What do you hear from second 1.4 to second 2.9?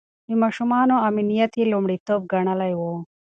يې لومړيتوب ګڼلی و.